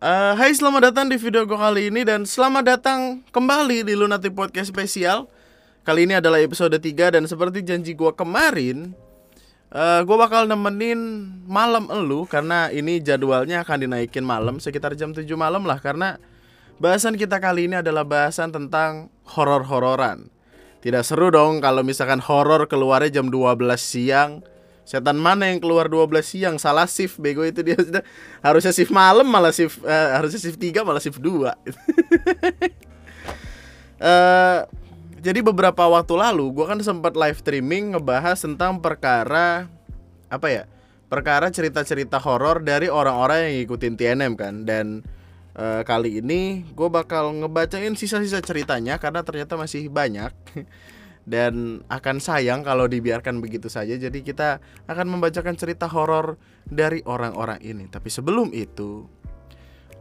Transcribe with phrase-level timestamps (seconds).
[0.00, 4.32] Uh, hai selamat datang di video gue kali ini dan selamat datang kembali di Lunatic
[4.32, 5.28] Podcast spesial.
[5.84, 8.96] Kali ini adalah episode 3 dan seperti janji gue kemarin
[9.68, 10.96] uh, Gue bakal nemenin
[11.44, 15.76] malam elu karena ini jadwalnya akan dinaikin malam sekitar jam 7 malam lah.
[15.84, 16.16] Karena
[16.80, 20.32] bahasan kita kali ini adalah bahasan tentang horor-hororan.
[20.80, 24.40] Tidak seru dong kalau misalkan horor keluarnya jam 12 siang
[24.84, 26.56] Setan mana yang keluar 12 siang?
[26.58, 27.78] Salah shift bego itu dia.
[27.78, 28.02] Sudah.
[28.42, 31.54] Harusnya shift malam malah shift uh, Harusnya shift 3 malah shift 2 uh,
[34.02, 34.58] eh,
[35.20, 39.70] Jadi beberapa waktu lalu Gue kan sempat live streaming Ngebahas tentang perkara
[40.26, 40.64] Apa ya
[41.06, 44.54] Perkara cerita-cerita horor Dari orang-orang yang ngikutin TNM kan.
[44.66, 45.06] Dan
[45.54, 50.34] uh, Kali ini Gue bakal ngebacain sisa-sisa ceritanya Karena ternyata masih banyak
[51.28, 53.96] dan akan sayang kalau dibiarkan begitu saja.
[53.96, 57.84] Jadi kita akan membacakan cerita horor dari orang-orang ini.
[57.88, 59.04] Tapi sebelum itu,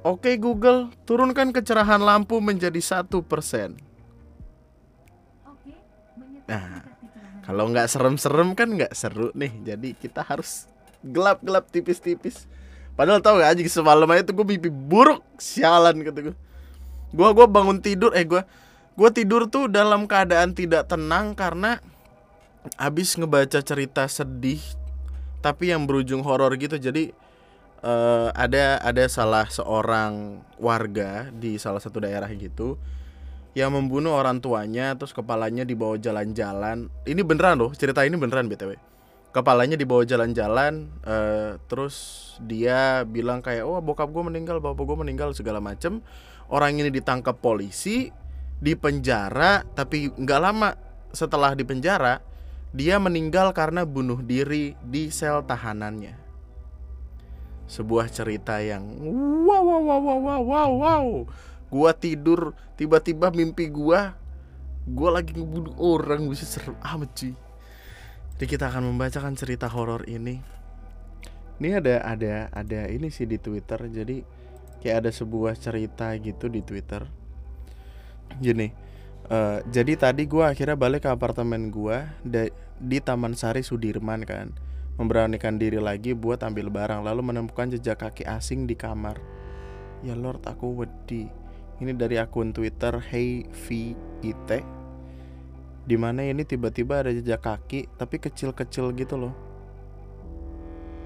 [0.03, 3.75] oke Google, turunkan kecerahan lampu menjadi satu persen.
[6.49, 6.81] Nah,
[7.45, 9.53] kalau nggak serem-serem kan nggak seru nih.
[9.61, 10.65] Jadi kita harus
[11.05, 12.49] gelap-gelap tipis-tipis.
[12.97, 16.35] Padahal tau gak aja semalam aja tuh gue mimpi buruk sialan kata gue.
[17.15, 18.43] Gue gue bangun tidur eh gue
[18.99, 21.79] gue tidur tuh dalam keadaan tidak tenang karena
[22.75, 24.59] habis ngebaca cerita sedih
[25.39, 26.75] tapi yang berujung horor gitu.
[26.75, 27.15] Jadi
[27.79, 32.75] uh, ada ada salah seorang warga di salah satu daerah gitu
[33.55, 36.91] yang membunuh orang tuanya terus kepalanya dibawa jalan-jalan.
[37.07, 38.75] Ini beneran loh cerita ini beneran btw
[39.29, 45.31] kepalanya dibawa jalan-jalan uh, terus dia bilang kayak oh bokap gue meninggal bapak gue meninggal
[45.31, 46.03] segala macem.
[46.49, 48.09] Orang ini ditangkap polisi
[48.59, 50.75] di penjara tapi nggak lama
[51.15, 52.19] setelah di penjara
[52.69, 56.13] dia meninggal karena bunuh diri di sel tahanannya.
[57.65, 58.85] Sebuah cerita yang
[59.45, 61.05] wow wow wow wow wow wow.
[61.69, 64.13] Gua tidur tiba-tiba mimpi gua
[64.85, 67.33] gua lagi ngebunuh orang bisa seru amat cuy.
[68.37, 70.37] Jadi kita akan membacakan cerita horor ini.
[71.59, 73.81] Ini ada ada ada ini sih di Twitter.
[73.81, 74.21] Jadi
[74.85, 77.28] kayak ada sebuah cerita gitu di Twitter
[78.37, 78.69] gini
[79.29, 81.97] uh, jadi tadi gue akhirnya balik ke apartemen gue
[82.79, 84.55] di Taman Sari Sudirman kan.
[84.99, 89.15] Memberanikan diri lagi buat ambil barang lalu menemukan jejak kaki asing di kamar.
[90.03, 91.31] Ya Lord aku wedi.
[91.79, 94.51] Ini dari akun Twitter Hey V It
[95.87, 99.33] di mana ini tiba-tiba ada jejak kaki tapi kecil-kecil gitu loh.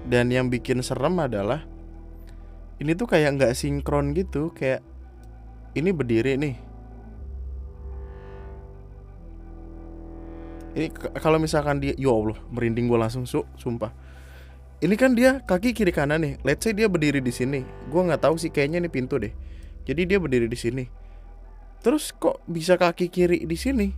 [0.04, 1.62] Dan yang bikin serem adalah
[2.82, 4.82] ini tuh kayak nggak sinkron gitu kayak
[5.78, 6.54] ini berdiri nih
[10.74, 10.90] ini
[11.22, 13.94] kalau misalkan dia ya Allah merinding gue langsung su sumpah.
[14.82, 17.62] Ini kan dia kaki kiri kanan nih let's say dia berdiri di sini.
[17.88, 19.30] Gue nggak tahu sih kayaknya ini pintu deh.
[19.86, 20.84] Jadi dia berdiri di sini.
[21.78, 23.94] Terus kok bisa kaki kiri di sini?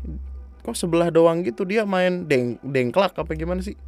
[0.63, 1.65] Kok sebelah doang gitu?
[1.65, 3.79] Dia main deng dengklak apa gimana sih?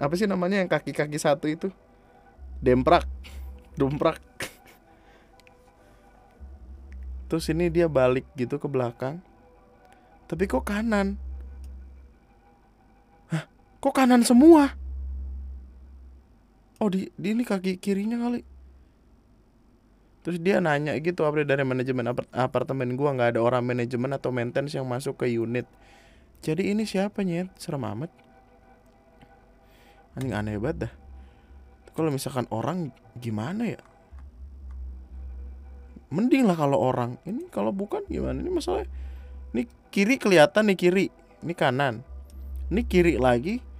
[0.00, 1.68] Apa sih namanya yang kaki kaki satu itu?
[2.62, 3.04] Demprak
[3.76, 4.20] dumprak.
[7.28, 9.20] Terus ini dia balik gitu ke belakang.
[10.28, 11.16] Tapi kok kanan
[13.82, 14.78] Kok kanan semua?
[16.78, 18.46] Oh di, di ini kaki kirinya kali.
[20.22, 24.78] Terus dia nanya gitu apa dari manajemen apartemen gua nggak ada orang manajemen atau maintenance
[24.78, 25.66] yang masuk ke unit.
[26.46, 27.50] Jadi ini siapa nyet?
[27.58, 28.10] Serem amat.
[30.14, 30.92] Anjing aneh banget dah.
[31.98, 33.82] Kalau misalkan orang gimana ya?
[36.14, 37.18] Mending lah kalau orang.
[37.26, 38.38] Ini kalau bukan gimana?
[38.38, 38.86] Ini masalah.
[39.50, 41.06] Ini kiri kelihatan nih kiri.
[41.42, 42.06] Ini kanan.
[42.70, 43.71] Ini kiri lagi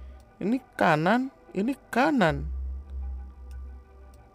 [0.43, 2.49] ini kanan ini kanan.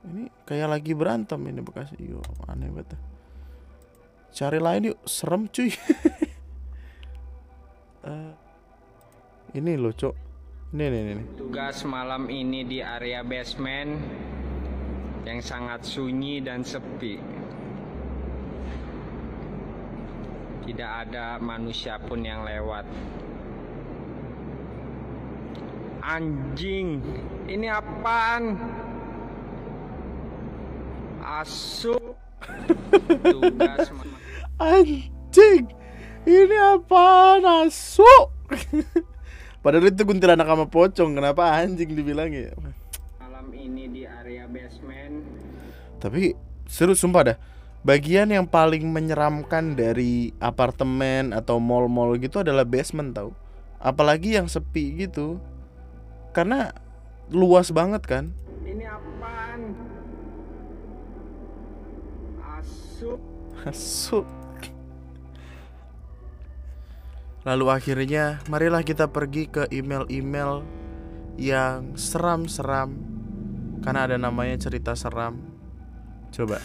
[0.06, 1.90] Ini kayak lagi berantem ini bekas.
[1.98, 2.94] Yo aneh banget.
[4.30, 5.74] Cari lain yuk serem cuy.
[8.06, 8.30] Uh,
[9.58, 10.14] ini loh cok.
[10.78, 11.24] Ini nih ini.
[11.34, 13.98] Tugas malam ini di area basement
[15.26, 17.18] yang sangat sunyi dan sepi.
[20.68, 22.84] Tidak ada manusia pun yang lewat
[26.02, 27.02] Anjing,
[27.50, 28.54] ini apaan?
[31.20, 31.98] Asu.
[33.22, 33.90] Tugas.
[34.62, 35.64] Anjing,
[36.24, 37.42] ini apaan?
[37.66, 38.06] Asu.
[39.62, 42.54] Padahal itu kuntilanak sama pocong, kenapa anjing dibilang ya?
[43.18, 45.26] Malam ini di area basement.
[45.98, 46.32] Tapi
[46.64, 47.38] seru sumpah dah.
[47.82, 53.34] Bagian yang paling menyeramkan dari apartemen atau mall-mall gitu adalah basement tau.
[53.78, 55.38] Apalagi yang sepi gitu
[56.36, 56.72] karena
[57.32, 58.24] luas banget kan
[58.64, 59.76] ini apaan
[62.98, 63.22] Masuk.
[63.62, 64.26] Masuk.
[67.46, 70.66] Lalu akhirnya marilah kita pergi ke email-email
[71.38, 72.98] yang seram-seram
[73.86, 75.38] karena ada namanya cerita seram.
[76.34, 76.58] Coba.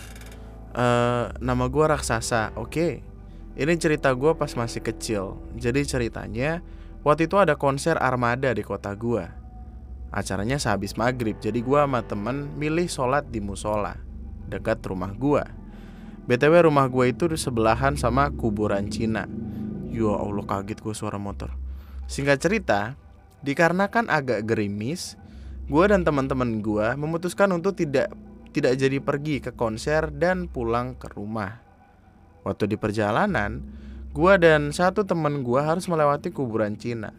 [0.73, 2.57] Eh nama gua Raksasa.
[2.57, 3.05] Oke.
[3.53, 5.37] Ini cerita gua pas masih kecil.
[5.53, 6.65] Jadi ceritanya
[7.05, 9.42] waktu itu ada konser Armada di kota gua.
[10.13, 11.41] Acaranya sehabis maghrib.
[11.41, 13.97] Jadi gua sama temen milih sholat di musola
[14.47, 15.63] dekat rumah gua.
[16.23, 19.27] BTW rumah gue itu di sebelahan sama kuburan Cina
[19.91, 21.51] Ya Allah kaget gue suara motor
[22.07, 22.95] Singkat cerita
[23.43, 25.19] Dikarenakan agak gerimis
[25.67, 28.11] Gue dan teman-teman gue memutuskan untuk tidak
[28.55, 31.59] tidak jadi pergi ke konser dan pulang ke rumah
[32.47, 33.59] Waktu di perjalanan
[34.15, 37.11] Gue dan satu teman gue harus melewati kuburan Cina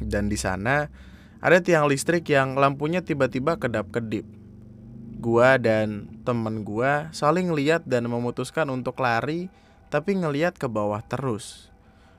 [0.00, 0.88] Dan di sana
[1.44, 4.24] ada tiang listrik yang lampunya tiba-tiba kedap-kedip
[5.20, 9.52] gua dan temen gua saling lihat dan memutuskan untuk lari
[9.94, 11.70] tapi ngeliat ke bawah terus.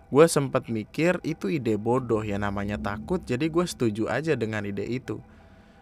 [0.07, 4.88] Gue sempet mikir itu ide bodoh ya namanya takut jadi gue setuju aja dengan ide
[4.88, 5.19] itu.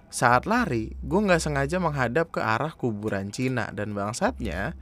[0.09, 4.73] Saat lari, gue nggak sengaja menghadap ke arah kuburan Cina dan bangsatnya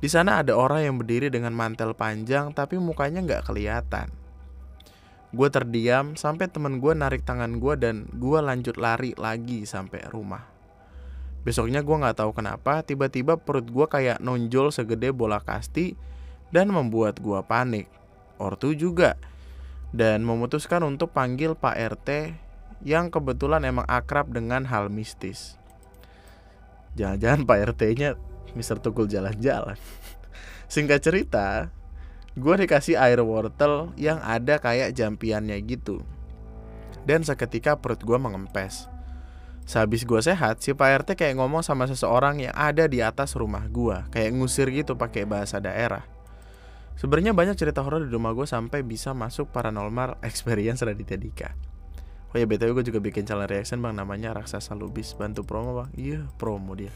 [0.00, 4.08] di sana ada orang yang berdiri dengan mantel panjang tapi mukanya nggak kelihatan.
[5.36, 10.48] Gue terdiam sampai temen gue narik tangan gue dan gue lanjut lari lagi sampai rumah.
[11.44, 15.92] Besoknya gue nggak tahu kenapa tiba-tiba perut gue kayak nonjol segede bola kasti
[16.48, 17.92] dan membuat gue panik.
[18.40, 19.20] Ortu juga
[19.92, 22.08] dan memutuskan untuk panggil Pak RT
[22.82, 25.60] yang kebetulan emang akrab dengan hal mistis.
[26.96, 28.16] Jangan-jangan Pak RT-nya
[28.56, 29.76] Mister Tukul jalan-jalan.
[30.72, 31.68] Singkat cerita,
[32.36, 36.04] gue dikasih air wortel yang ada kayak jampiannya gitu.
[37.08, 38.92] Dan seketika perut gue mengempes.
[39.66, 43.66] Sehabis gue sehat, si Pak RT kayak ngomong sama seseorang yang ada di atas rumah
[43.66, 46.06] gue, kayak ngusir gitu pakai bahasa daerah.
[46.96, 51.50] Sebenarnya banyak cerita horor di rumah gue sampai bisa masuk paranormal experience Raditya Dika.
[52.30, 55.88] Oh ya btw gue juga bikin channel reaction bang namanya Raksasa Lubis bantu promo bang.
[55.96, 56.92] Iya promo dia.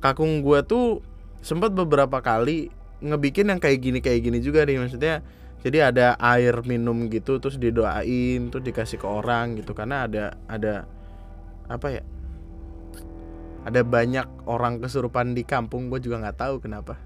[0.00, 1.00] Kakung gue tuh
[1.44, 5.24] sempat beberapa kali ngebikin yang kayak gini kayak gini juga nih maksudnya
[5.64, 10.84] jadi ada air minum gitu terus didoain terus dikasih ke orang gitu karena ada ada
[11.66, 12.02] apa ya
[13.64, 17.00] ada banyak orang kesurupan di kampung gue juga nggak tahu kenapa.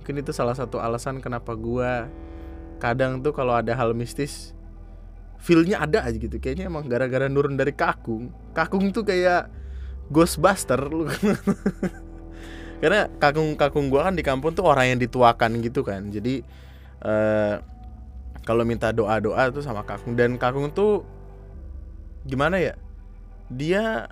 [0.00, 2.08] Mungkin itu salah satu alasan kenapa gue
[2.80, 4.56] kadang tuh kalau ada hal mistis
[5.36, 6.40] feelnya ada aja gitu.
[6.40, 8.32] Kayaknya emang gara-gara nurun dari kakung.
[8.56, 9.52] Kakung tuh kayak
[10.08, 11.04] ghostbuster lu
[12.80, 16.08] karena kakung kakung gue kan di kampung tuh orang yang dituakan gitu kan.
[16.08, 16.40] Jadi
[17.04, 17.60] uh,
[18.48, 20.16] kalau minta doa doa tuh sama kakung.
[20.16, 21.04] Dan kakung tuh
[22.24, 22.74] gimana ya
[23.52, 24.08] dia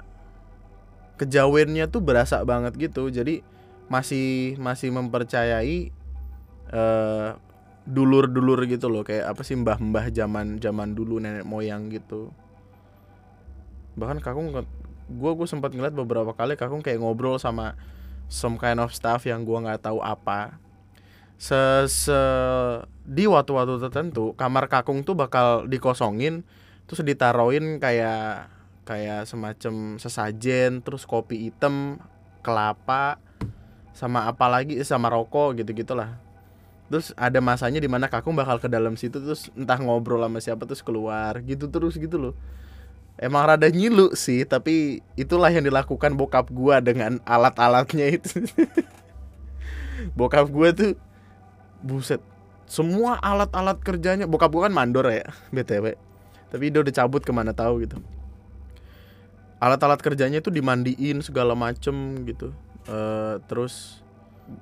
[1.17, 3.09] kejawennya tuh berasa banget gitu.
[3.09, 3.41] Jadi
[3.88, 5.88] masih masih mempercayai
[6.69, 7.41] uh,
[7.88, 9.00] dulur-dulur gitu loh.
[9.00, 12.37] Kayak apa sih mbah-mbah zaman zaman dulu nenek moyang gitu.
[13.97, 14.53] Bahkan kakung
[15.09, 17.81] gue gue sempat ngeliat beberapa kali kakung kayak ngobrol sama
[18.28, 20.60] some kind of stuff yang gue nggak tahu apa.
[21.38, 22.20] Se, se
[23.08, 26.44] di waktu-waktu tertentu kamar kakung tuh bakal dikosongin
[26.84, 28.52] terus ditaruhin kayak
[28.88, 32.00] kayak semacam sesajen terus kopi hitam
[32.40, 33.20] kelapa
[33.92, 36.16] sama apa lagi sama rokok gitu gitulah
[36.88, 40.64] terus ada masanya di mana kakung bakal ke dalam situ terus entah ngobrol sama siapa
[40.64, 42.35] terus keluar gitu terus gitu loh
[43.18, 48.42] emang rada nyilu sih tapi itulah yang dilakukan bokap gua dengan alat-alatnya itu.
[50.18, 50.94] Bokap gua tuh
[51.82, 52.22] buset
[52.68, 55.96] semua alat-alat kerjanya bokap gue kan mandor ya btw
[56.52, 58.00] tapi dia udah cabut ke mana tahu gitu.
[59.58, 62.54] Alat-alat kerjanya itu dimandiin segala macem gitu.
[62.88, 64.00] Uh, terus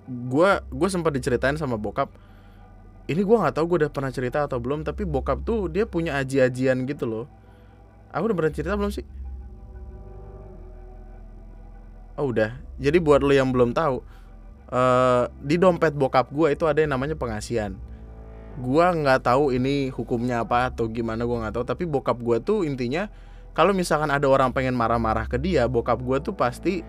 [0.07, 2.11] gue gue sempat diceritain sama bokap
[3.07, 6.19] ini gue nggak tahu gue udah pernah cerita atau belum tapi bokap tuh dia punya
[6.19, 7.25] aji-ajian gitu loh
[8.17, 9.05] aku udah pernah cerita belum sih?
[12.17, 12.57] Oh udah.
[12.81, 14.01] Jadi buat lo yang belum tahu
[14.73, 17.77] uh, di dompet bokap gue itu ada yang namanya pengasian
[18.57, 21.65] gue nggak tahu ini hukumnya apa atau gimana gue nggak tahu.
[21.69, 23.13] Tapi bokap gue tuh intinya
[23.53, 26.81] kalau misalkan ada orang pengen marah-marah ke dia bokap gue tuh pasti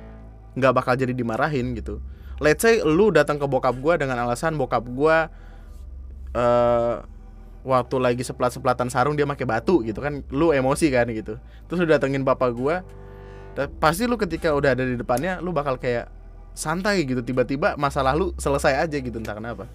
[0.55, 1.99] nggak bakal jadi dimarahin gitu.
[2.39, 5.17] Let's say lu datang ke bokap gue dengan alasan bokap gue
[6.39, 6.95] uh,
[7.65, 11.41] waktu lagi seplat-seplatan sarung dia pakai batu gitu kan lu emosi kan gitu.
[11.69, 12.75] Terus lu datengin bapak gue
[13.81, 16.09] pasti lu ketika udah ada di depannya lu bakal kayak
[16.53, 17.21] santai gitu.
[17.25, 19.65] Tiba-tiba masa lalu selesai aja gitu entah kenapa.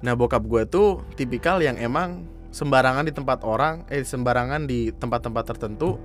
[0.00, 5.54] Nah bokap gue tuh tipikal yang emang sembarangan di tempat orang eh sembarangan di tempat-tempat
[5.54, 6.02] tertentu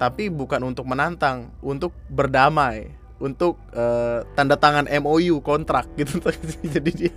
[0.00, 6.18] tapi bukan untuk menantang untuk berdamai untuk uh, tanda tangan MOU kontrak gitu.
[6.74, 7.14] Jadi dia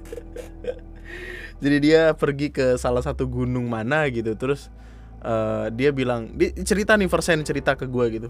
[1.58, 4.70] jadi dia pergi ke salah satu gunung mana gitu terus
[5.26, 8.30] uh, dia bilang dia cerita nih Versen cerita ke gue gitu.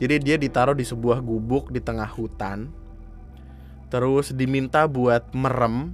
[0.00, 2.72] Jadi dia ditaruh di sebuah gubuk di tengah hutan
[3.90, 5.92] terus diminta buat merem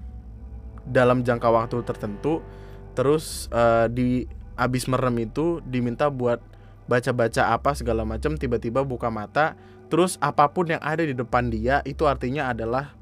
[0.87, 2.45] dalam jangka waktu tertentu
[2.93, 6.39] terus uh, di abis merem itu diminta buat
[6.87, 9.59] baca-baca apa segala macam tiba-tiba buka mata
[9.91, 12.95] terus apa pun yang ada di depan dia itu artinya adalah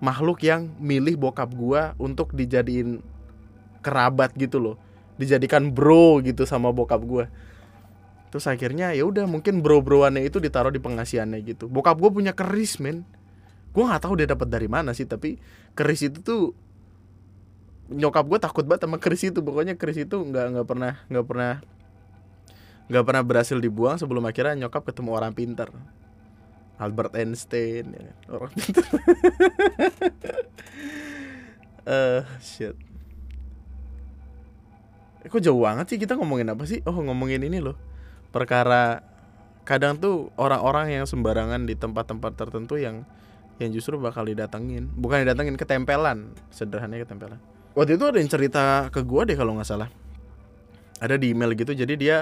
[0.00, 3.04] makhluk yang milih bokap gua untuk dijadiin
[3.84, 4.76] kerabat gitu loh.
[5.20, 7.28] Dijadikan bro gitu sama bokap gua.
[8.32, 11.68] Terus akhirnya ya udah mungkin bro broannya itu ditaruh di pengasihannya gitu.
[11.68, 13.04] Bokap gua punya keris men.
[13.76, 15.36] Gua nggak tahu dia dapat dari mana sih tapi
[15.76, 16.42] keris itu tuh
[17.90, 19.38] nyokap gue takut banget sama keris itu.
[19.44, 21.52] Pokoknya keris itu nggak nggak pernah nggak pernah
[22.90, 25.70] nggak pernah berhasil dibuang sebelum akhirnya nyokap ketemu orang pintar
[26.80, 28.16] Albert Einstein ya, kan?
[28.32, 28.88] orang pintar.
[31.84, 32.72] Uh, shit.
[35.20, 36.80] Eh, kok jauh banget sih kita ngomongin apa sih?
[36.88, 37.76] Oh ngomongin ini loh.
[38.32, 39.04] Perkara
[39.68, 43.04] kadang tuh orang-orang yang sembarangan di tempat-tempat tertentu yang
[43.60, 44.88] yang justru bakal didatengin.
[44.96, 46.32] Bukan didatengin ketempelan.
[46.48, 47.36] Sederhananya ketempelan.
[47.76, 49.92] Waktu itu ada yang cerita ke gue deh kalau nggak salah.
[50.96, 52.16] Ada di email gitu jadi dia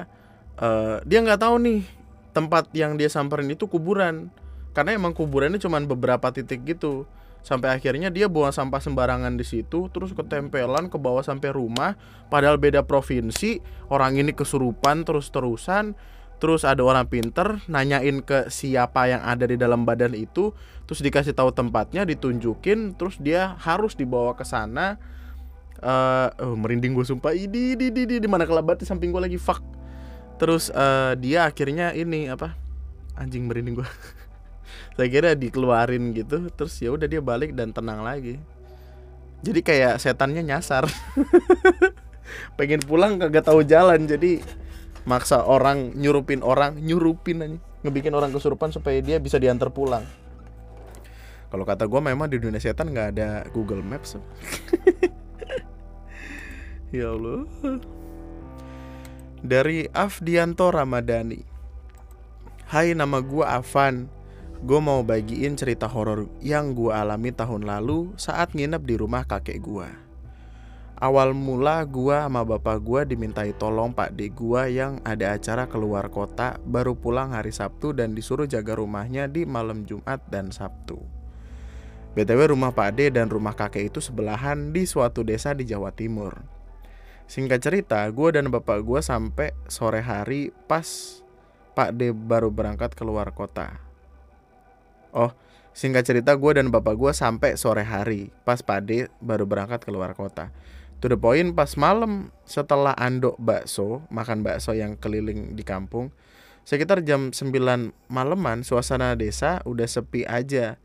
[0.59, 1.81] uh, dia nggak tahu nih
[2.35, 4.31] tempat yang dia samperin itu kuburan
[4.79, 7.03] karena emang kuburannya cuma beberapa titik gitu.
[7.43, 11.99] Sampai akhirnya dia buang sampah sembarangan di situ terus ketempelan ke bawah sampai rumah.
[12.31, 13.59] Padahal beda provinsi
[13.91, 15.99] orang ini kesurupan terus terusan
[16.39, 20.55] terus ada orang pinter nanyain ke siapa yang ada di dalam badan itu.
[20.87, 24.95] Terus dikasih tahu tempatnya ditunjukin terus dia harus dibawa ke sana.
[25.83, 27.35] Uh, oh, merinding gue sumpah.
[27.35, 29.59] Ini di di di di mana kelabat di samping gue lagi fuck.
[30.39, 32.55] Terus uh, dia akhirnya ini apa?
[33.19, 33.89] Anjing merinding gue
[34.97, 38.41] saya kira dikeluarin gitu terus ya udah dia balik dan tenang lagi
[39.45, 40.87] jadi kayak setannya nyasar
[42.59, 44.43] pengen pulang kagak tahu jalan jadi
[45.09, 47.57] maksa orang nyurupin orang nyurupin aja
[47.87, 50.03] ngebikin orang kesurupan supaya dia bisa diantar pulang
[51.49, 54.19] kalau kata gue memang di dunia setan nggak ada Google Maps
[56.89, 57.45] Ya Allah.
[59.45, 61.45] Dari Afdianto Ramadhani.
[62.65, 64.09] Hai nama gue Avan.
[64.59, 69.63] Gue mau bagiin cerita horor yang gue alami tahun lalu saat nginep di rumah kakek
[69.63, 69.87] gue.
[70.99, 76.11] Awal mula gue sama bapak gue dimintai tolong pak de gue yang ada acara keluar
[76.11, 80.99] kota baru pulang hari Sabtu dan disuruh jaga rumahnya di malam Jumat dan Sabtu.
[82.19, 86.35] BTW rumah Pak D dan rumah kakek itu sebelahan di suatu desa di Jawa Timur.
[87.31, 91.23] Singkat cerita, gue dan bapak gue sampai sore hari pas
[91.79, 93.88] Pak D baru berangkat keluar kota.
[95.15, 95.33] Oh,
[95.73, 100.13] singkat cerita gue dan bapak gue sampai sore hari pas Pak D baru berangkat keluar
[100.13, 100.53] kota.
[100.99, 106.11] To the point pas malam setelah andok bakso, makan bakso yang keliling di kampung,
[106.69, 107.55] sekitar jam 9
[108.13, 110.77] maleman suasana desa udah sepi aja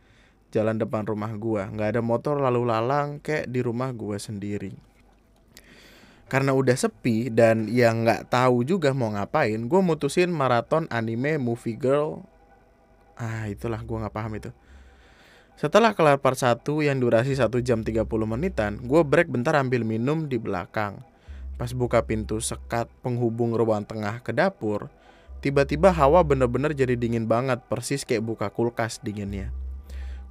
[0.54, 4.72] jalan depan rumah gua nggak ada motor lalu lalang kayak di rumah gua sendiri
[6.32, 11.76] karena udah sepi dan yang nggak tahu juga mau ngapain gue mutusin maraton anime movie
[11.76, 12.24] girl
[13.18, 14.52] ah itulah gue nggak paham itu.
[15.54, 20.26] Setelah kelar part 1 yang durasi 1 jam 30 menitan gue break bentar ambil minum
[20.26, 21.02] di belakang.
[21.56, 24.90] Pas buka pintu sekat penghubung ruang tengah ke dapur
[25.44, 29.52] tiba-tiba hawa bener-bener jadi dingin banget persis kayak buka kulkas dinginnya.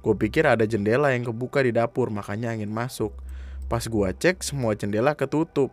[0.01, 3.13] Gue pikir ada jendela yang kebuka di dapur makanya angin masuk.
[3.71, 5.71] Pas gue cek semua jendela ketutup.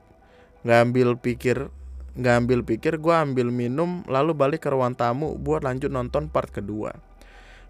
[0.62, 1.72] Ngambil pikir
[2.20, 6.92] ngambil pikir gue ambil minum lalu balik ke ruang tamu buat lanjut nonton part kedua.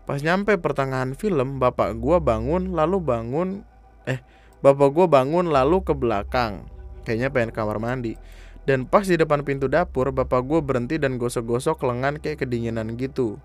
[0.04, 3.62] Pas nyampe pertengahan film bapak gue bangun lalu bangun
[4.10, 4.18] eh
[4.58, 6.66] bapak gue bangun lalu ke belakang.
[7.06, 8.18] Kayaknya pengen kamar mandi.
[8.66, 13.38] Dan pas di depan pintu dapur bapak gue berhenti dan gosok-gosok lengan kayak kedinginan gitu.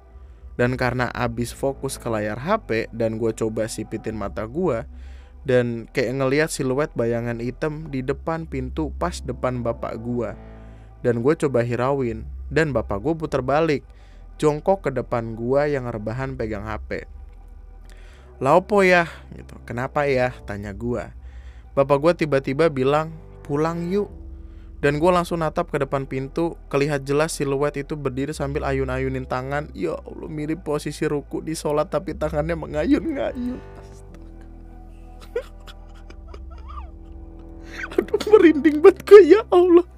[0.57, 4.83] Dan karena abis fokus ke layar HP dan gue coba sipitin mata gue
[5.45, 10.33] dan kayak ngelihat siluet bayangan hitam di depan pintu pas depan bapak gua
[11.05, 12.25] dan gue coba hirauin.
[12.49, 13.85] Dan bapak gue putar balik.
[14.35, 17.07] Jongkok ke depan gua yang rebahan pegang HP
[18.43, 19.55] Laupo ya gitu.
[19.63, 20.35] Kenapa ya?
[20.43, 21.15] tanya gua.
[21.71, 23.15] Bapak gua tiba-tiba bilang
[23.47, 24.11] pulang yuk.
[24.83, 29.71] Dan gue langsung natap ke depan pintu kelihat jelas siluet itu berdiri sambil ayun-ayunin tangan.
[29.71, 33.63] Ya Allah mirip posisi ruku di sholat tapi tangannya mengayun-ngayun.
[37.97, 39.94] Aduh merinding banget gue ya Allah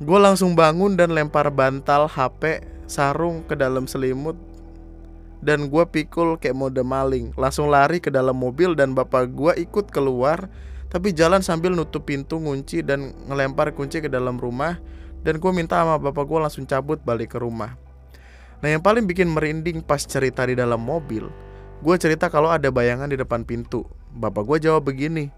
[0.00, 4.34] Gue langsung bangun dan lempar bantal HP sarung ke dalam selimut
[5.40, 7.32] dan gua pikul kayak mode maling.
[7.36, 10.48] Langsung lari ke dalam mobil dan bapak gua ikut keluar
[10.90, 14.82] tapi jalan sambil nutup pintu ngunci dan ngelempar kunci ke dalam rumah
[15.22, 17.78] dan gue minta sama bapak gue langsung cabut balik ke rumah.
[18.58, 21.30] Nah yang paling bikin merinding pas cerita di dalam mobil,
[21.80, 23.86] gue cerita kalau ada bayangan di depan pintu.
[24.10, 25.30] Bapak gue jawab begini,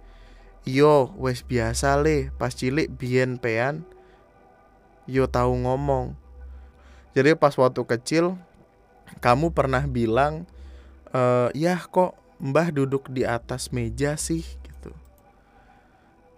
[0.65, 3.85] Yo, wes biasa le, pas cilik bien pean,
[5.07, 6.15] yo tahu ngomong.
[7.13, 8.39] Jadi pas waktu kecil,
[9.21, 10.49] kamu pernah bilang,
[11.13, 14.93] e, ya kok mbah duduk di atas meja sih gitu.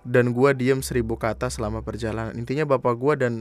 [0.03, 2.35] Dan gue diem seribu kata selama perjalanan.
[2.35, 3.35] Intinya bapak gue dan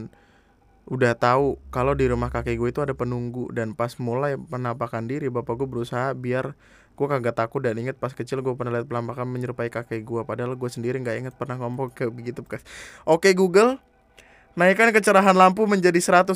[0.84, 5.32] udah tahu kalau di rumah kakek gue itu ada penunggu dan pas mulai penampakan diri
[5.32, 6.52] bapak gue berusaha biar
[6.94, 10.60] gue kagak takut dan inget pas kecil gue pernah lihat penampakan menyerupai kakek gue padahal
[10.60, 12.44] gue sendiri nggak inget pernah ngomong ke begitu
[13.08, 13.80] oke Google
[14.54, 16.34] naikkan kecerahan lampu menjadi 100%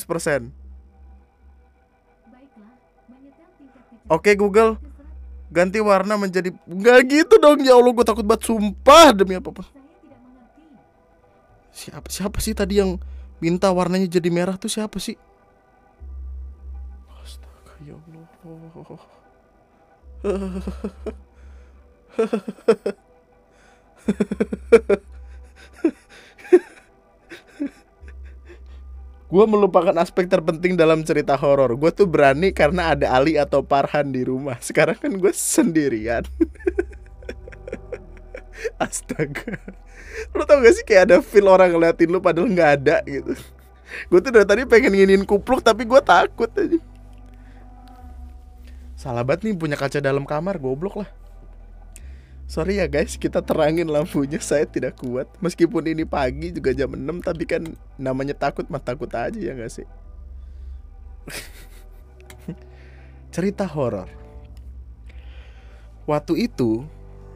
[4.10, 4.78] oke Google
[5.48, 9.64] ganti warna menjadi nggak gitu dong ya Allah gue takut banget sumpah demi apa apa
[11.72, 12.98] siapa siapa sih tadi yang
[13.38, 15.14] minta warnanya jadi merah tuh siapa sih?
[17.22, 18.98] Astaga ya Allah.
[29.28, 31.76] Gue melupakan aspek terpenting dalam cerita horor.
[31.76, 34.56] Gue tuh berani karena ada Ali atau Parhan di rumah.
[34.64, 36.24] Sekarang kan gue sendirian.
[38.82, 39.54] Astaga
[40.34, 43.38] Lu tau gak sih kayak ada feel orang ngeliatin lu padahal nggak ada gitu
[44.10, 46.78] Gue tuh dari tadi pengen nginin kupluk tapi gue takut aja
[48.98, 51.10] Salah banget nih punya kaca dalam kamar goblok lah
[52.48, 57.04] Sorry ya guys, kita terangin lampunya Saya tidak kuat Meskipun ini pagi juga jam 6
[57.20, 57.62] Tapi kan
[58.00, 59.84] namanya takut mah takut aja ya gak sih
[63.36, 64.08] Cerita horor
[66.08, 66.88] Waktu itu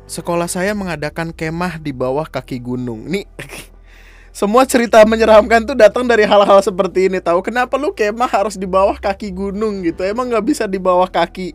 [0.09, 3.05] sekolah saya mengadakan kemah di bawah kaki gunung.
[3.05, 3.29] Nih,
[4.41, 7.21] semua cerita menyeramkan tuh datang dari hal-hal seperti ini.
[7.21, 10.05] Tahu kenapa lu kemah harus di bawah kaki gunung gitu?
[10.05, 11.53] Emang nggak bisa di bawah kaki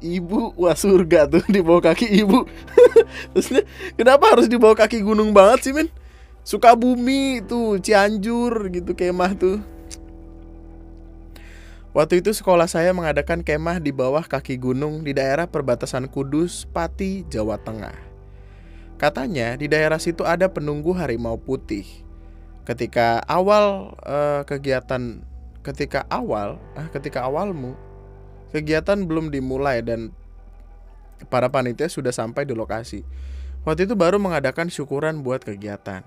[0.00, 0.54] ibu?
[0.54, 2.46] Wah surga tuh di bawah kaki ibu.
[3.34, 3.62] Terusnya
[3.98, 5.90] kenapa harus di bawah kaki gunung banget sih men?
[6.46, 9.60] Sukabumi tuh Cianjur gitu kemah tuh.
[11.96, 17.26] Waktu itu sekolah saya mengadakan kemah di bawah kaki gunung di daerah perbatasan Kudus, Pati,
[17.26, 17.96] Jawa Tengah.
[19.00, 21.86] Katanya di daerah situ ada penunggu harimau putih.
[22.62, 25.24] Ketika awal uh, kegiatan
[25.64, 27.76] ketika awal ah ketika awalmu
[28.54, 30.14] kegiatan belum dimulai dan
[31.26, 33.02] para panitia sudah sampai di lokasi.
[33.66, 36.06] Waktu itu baru mengadakan syukuran buat kegiatan.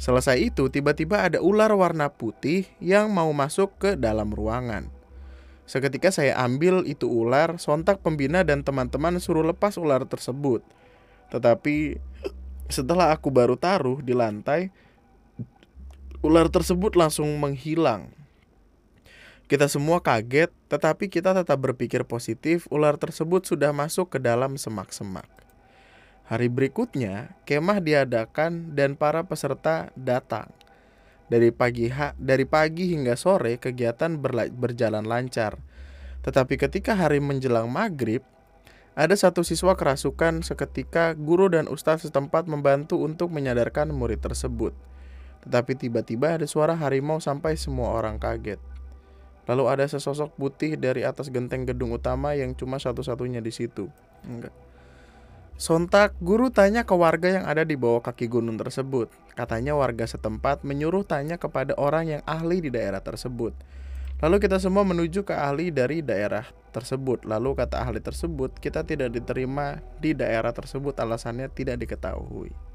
[0.00, 4.90] Selesai itu, tiba-tiba ada ular warna putih yang mau masuk ke dalam ruangan.
[5.62, 10.64] Seketika saya ambil itu ular, sontak pembina dan teman-teman suruh lepas ular tersebut.
[11.30, 12.02] Tetapi
[12.66, 14.74] setelah aku baru taruh di lantai,
[16.18, 18.10] ular tersebut langsung menghilang.
[19.52, 22.64] Kita semua kaget, tetapi kita tetap berpikir positif.
[22.72, 25.28] Ular tersebut sudah masuk ke dalam semak-semak.
[26.24, 30.48] Hari berikutnya, kemah diadakan dan para peserta datang.
[31.28, 34.16] Dari pagi ha dari pagi hingga sore kegiatan
[34.56, 35.60] berjalan lancar.
[36.24, 38.24] Tetapi ketika hari menjelang maghrib,
[38.96, 44.72] ada satu siswa kerasukan seketika guru dan ustadz setempat membantu untuk menyadarkan murid tersebut.
[45.44, 48.72] Tetapi tiba-tiba ada suara harimau sampai semua orang kaget.
[49.50, 53.90] Lalu ada sesosok putih dari atas genteng gedung utama yang cuma satu-satunya di situ.
[54.22, 54.54] Enggak.
[55.58, 59.10] Sontak, guru tanya ke warga yang ada di bawah kaki gunung tersebut.
[59.38, 63.54] Katanya warga setempat menyuruh tanya kepada orang yang ahli di daerah tersebut.
[64.22, 67.26] Lalu kita semua menuju ke ahli dari daerah tersebut.
[67.26, 72.71] Lalu kata ahli tersebut, kita tidak diterima di daerah tersebut alasannya tidak diketahui.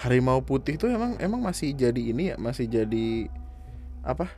[0.00, 3.28] Harimau putih itu emang emang masih jadi ini ya, masih jadi
[4.00, 4.32] apa?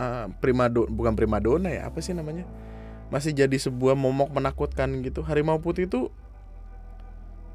[0.00, 2.48] uh, primado bukan primadona ya apa sih namanya?
[3.10, 5.20] Masih jadi sebuah momok menakutkan gitu.
[5.26, 6.08] Harimau putih itu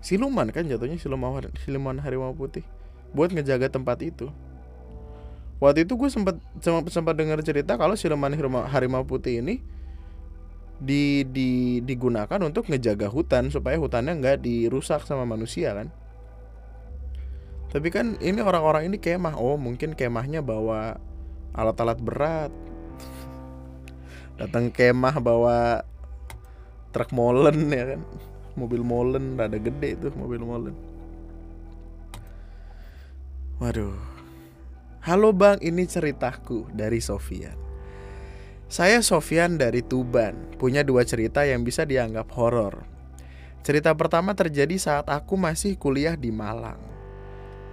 [0.03, 2.61] siluman kan jatuhnya siluman siluman harimau putih
[3.15, 4.29] buat ngejaga tempat itu.
[5.57, 6.35] Waktu itu gue sempat
[6.91, 8.29] sempat dengar cerita kalau siluman
[8.67, 9.63] harimau putih ini
[10.79, 15.87] di, di digunakan untuk ngejaga hutan supaya hutannya nggak dirusak sama manusia kan?
[17.71, 20.95] Tapi kan ini orang-orang ini kemah oh mungkin kemahnya bawa
[21.51, 22.51] alat-alat berat.
[24.39, 25.83] Datang kemah bawa
[26.95, 28.01] truk molen ya kan?
[28.55, 30.75] Mobil molen rada gede tuh mobil molen.
[33.59, 33.95] Waduh.
[35.03, 37.64] Halo bang, ini ceritaku dari Sofian.
[38.65, 42.81] Saya Sofian dari Tuban, punya dua cerita yang bisa dianggap horor.
[43.61, 46.81] Cerita pertama terjadi saat aku masih kuliah di Malang.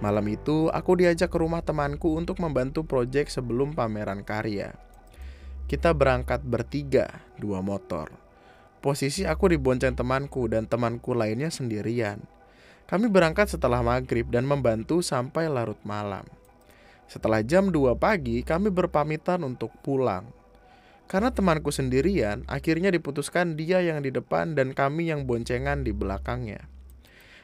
[0.05, 4.77] Malam itu, aku diajak ke rumah temanku untuk membantu proyek sebelum pameran karya.
[5.65, 7.09] Kita berangkat bertiga,
[7.41, 8.13] dua motor.
[8.77, 12.21] Posisi aku dibonceng temanku dan temanku lainnya sendirian.
[12.85, 16.29] Kami berangkat setelah maghrib dan membantu sampai larut malam.
[17.09, 20.42] Setelah jam 2 pagi, kami berpamitan untuk pulang.
[21.11, 26.65] Karena temanku sendirian, akhirnya diputuskan dia yang di depan dan kami yang boncengan di belakangnya.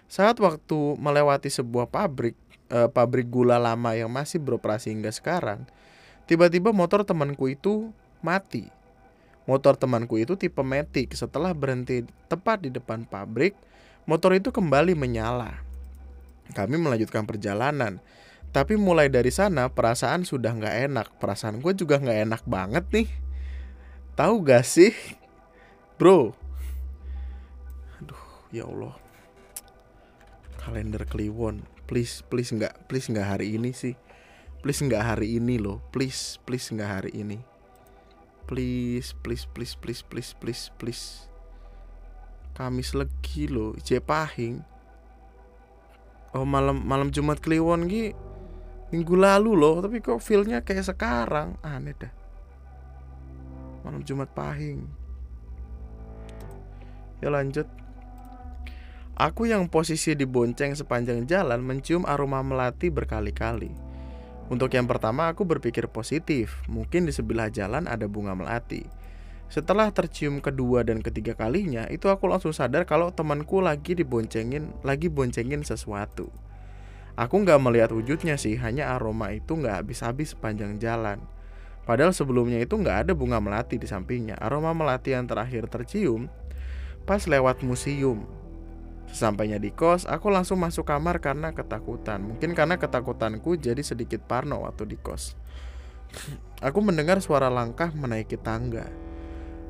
[0.09, 2.33] Saat waktu melewati sebuah pabrik,
[2.73, 5.69] eh, pabrik gula lama yang masih beroperasi hingga sekarang,
[6.25, 7.93] tiba-tiba motor temanku itu
[8.25, 8.79] mati
[9.49, 11.17] Motor temanku itu tipe Matic.
[11.17, 13.57] Setelah berhenti tepat di depan pabrik,
[14.05, 15.65] motor itu kembali menyala.
[16.53, 17.97] Kami melanjutkan perjalanan.
[18.53, 21.07] Tapi mulai dari sana perasaan sudah nggak enak.
[21.17, 23.09] Perasaan gue juga nggak enak banget nih.
[24.19, 24.91] Tahu gak sih,
[25.95, 26.35] bro?
[28.03, 28.99] Aduh, ya Allah.
[30.59, 33.95] Kalender Kliwon, please, please nggak, please nggak hari ini sih.
[34.59, 37.39] Please nggak hari ini loh, please, please nggak hari ini.
[38.43, 41.03] Please please please please please please please.
[42.59, 44.59] Kamis Legi lo Jepahing
[46.35, 48.11] Oh malam malam Jumat Kliwon ki
[48.91, 51.55] minggu lalu loh tapi kok feelnya kayak sekarang.
[51.63, 52.18] Aneh dah
[53.83, 54.83] malam Jumat Pahing
[57.19, 57.67] ya lanjut
[59.19, 63.89] aku yang posisi di bonceng sepanjang jalan mencium aroma melati berkali-kali
[64.49, 68.81] untuk yang pertama aku berpikir positif, mungkin di sebelah jalan ada bunga melati.
[69.45, 75.05] Setelah tercium kedua dan ketiga kalinya, itu aku langsung sadar kalau temanku lagi diboncengin, lagi
[75.05, 76.33] boncengin sesuatu.
[77.13, 81.21] Aku nggak melihat wujudnya sih, hanya aroma itu nggak habis-habis sepanjang jalan.
[81.89, 84.37] Padahal sebelumnya itu nggak ada bunga melati di sampingnya.
[84.37, 86.29] Aroma melati yang terakhir tercium
[87.09, 88.29] pas lewat museum.
[89.09, 92.21] Sesampainya di kos, aku langsung masuk kamar karena ketakutan.
[92.21, 95.33] Mungkin karena ketakutanku jadi sedikit parno waktu di kos.
[96.69, 98.85] Aku mendengar suara langkah menaiki tangga.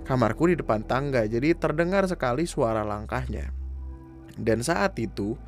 [0.04, 3.56] Kamarku di depan tangga, jadi terdengar sekali suara langkahnya.
[4.36, 5.40] Dan saat itu,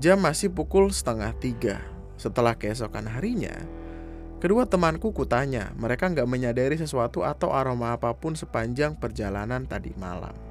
[0.00, 1.76] jam masih pukul setengah tiga.
[2.16, 3.52] Setelah keesokan harinya,
[4.40, 10.50] kedua temanku kutanya, mereka nggak menyadari sesuatu atau aroma apa pun sepanjang perjalanan tadi malam.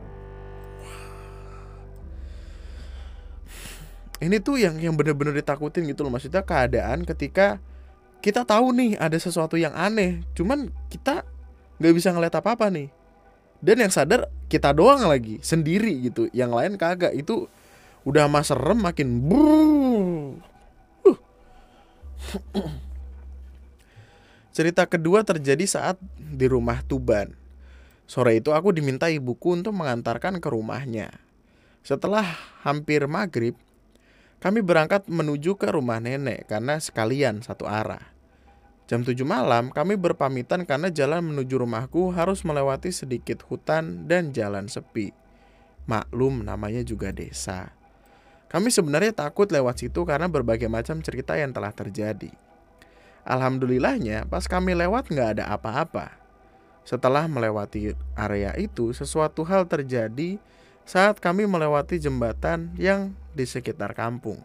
[4.20, 7.64] ini tuh yang yang bener-bener ditakutin gitu loh maksudnya keadaan ketika
[8.20, 11.24] kita tahu nih ada sesuatu yang aneh cuman kita
[11.80, 12.92] nggak bisa ngeliat apa apa nih
[13.64, 17.48] dan yang sadar kita doang lagi sendiri gitu yang lain kagak itu
[18.04, 20.36] udah mas serem makin uh.
[24.60, 27.32] cerita kedua terjadi saat di rumah Tuban
[28.04, 31.16] sore itu aku diminta ibuku untuk mengantarkan ke rumahnya
[31.80, 32.28] setelah
[32.68, 33.56] hampir maghrib
[34.40, 38.16] kami berangkat menuju ke rumah nenek karena sekalian satu arah.
[38.88, 44.72] Jam 7 malam kami berpamitan karena jalan menuju rumahku harus melewati sedikit hutan dan jalan
[44.72, 45.12] sepi.
[45.86, 47.76] Maklum namanya juga desa.
[48.48, 52.32] Kami sebenarnya takut lewat situ karena berbagai macam cerita yang telah terjadi.
[53.28, 56.20] Alhamdulillahnya pas kami lewat nggak ada apa-apa.
[56.88, 60.42] Setelah melewati area itu, sesuatu hal terjadi
[60.90, 64.42] saat kami melewati jembatan yang di sekitar kampung.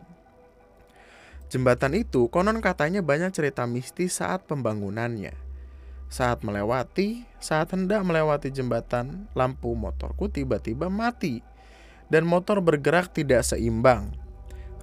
[1.48, 5.32] Jembatan itu konon katanya banyak cerita mistis saat pembangunannya.
[6.12, 11.40] Saat melewati, saat hendak melewati jembatan, lampu motorku tiba-tiba mati
[12.12, 14.12] dan motor bergerak tidak seimbang.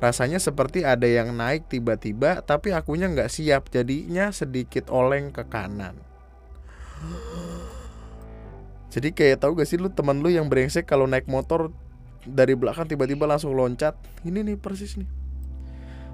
[0.02, 5.94] Rasanya seperti ada yang naik tiba-tiba, tapi akunya nggak siap, jadinya sedikit oleng ke kanan.
[8.92, 11.72] Jadi kayak tahu gak sih lu teman lu yang brengsek kalau naik motor
[12.28, 13.96] dari belakang tiba-tiba langsung loncat.
[14.28, 15.08] Ini nih persis nih.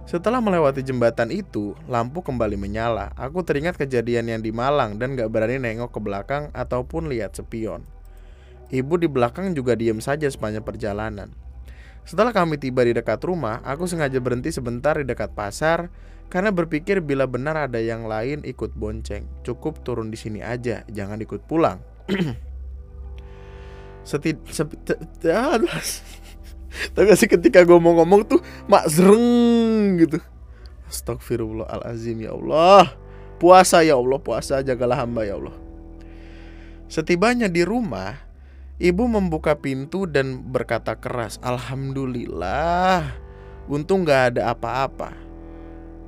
[0.08, 3.12] Setelah melewati jembatan itu, lampu kembali menyala.
[3.17, 7.84] Aku teringat kejadian yang di Malang dan gak berani nengok ke belakang ataupun lihat sepion.
[8.71, 11.47] Ibu di belakang juga diem saja sepanjang perjalanan.
[12.08, 15.91] Setelah kami tiba di dekat rumah, aku sengaja berhenti sebentar di dekat pasar
[16.32, 21.20] karena berpikir bila benar ada yang lain ikut bonceng, cukup turun di sini aja, jangan
[21.20, 21.84] ikut pulang.
[24.08, 24.39] Setid.
[26.96, 28.39] Tapi sih ketika gue mau ngomong tuh
[28.72, 30.24] mak zreng gitu.
[30.88, 32.96] Astagfirullahalazim ya Allah.
[33.36, 35.60] Puasa ya Allah, puasa jagalah hamba ya Allah.
[36.88, 38.15] Setibanya di rumah,
[38.78, 43.06] ibu membuka pintu dan berkata keras, "Alhamdulillah,
[43.66, 45.13] untung gak ada apa-apa."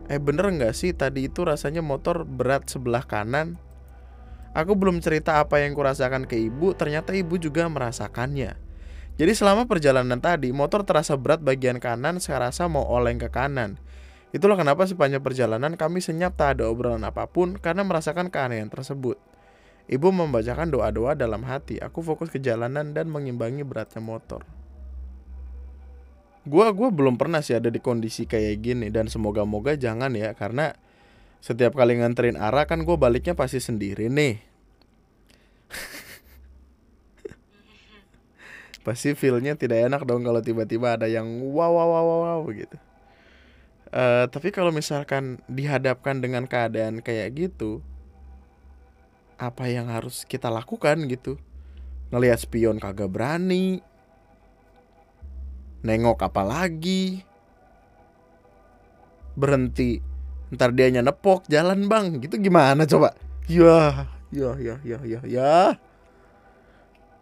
[0.10, 3.62] Eh bener nggak sih tadi itu rasanya motor berat sebelah kanan?
[4.58, 8.58] Aku belum cerita apa yang kurasakan ke ibu, ternyata ibu juga merasakannya.
[9.22, 13.78] Jadi selama perjalanan tadi, motor terasa berat bagian kanan, saya rasa mau oleng ke kanan.
[14.34, 19.22] Itulah kenapa sepanjang perjalanan kami senyap tak ada obrolan apa pun karena merasakan keanehan tersebut.
[19.90, 21.82] Ibu membacakan doa-doa dalam hati.
[21.82, 24.46] Aku fokus ke jalanan dan mengimbangi beratnya motor.
[26.46, 30.78] Gua gua belum pernah sih ada di kondisi kayak gini dan semoga-moga jangan ya karena
[31.42, 34.44] setiap kali nganterin arah kan gue baliknya pasti sendiri nih.
[38.86, 42.78] pasti feelnya tidak enak dong kalau tiba-tiba ada yang wow wow wow wow, wow gitu.
[43.90, 47.82] Uh, tapi kalau misalkan dihadapkan dengan keadaan kayak gitu,
[49.40, 51.40] apa yang harus kita lakukan gitu?
[52.12, 53.80] Ngelihat spion kagak berani,
[55.82, 57.24] nengok apa lagi.
[59.40, 60.04] Berhenti.
[60.52, 62.20] Ntar dia nepok jalan bang.
[62.20, 63.16] Gitu gimana coba?
[63.48, 65.80] Ya ya ya ya ya ya.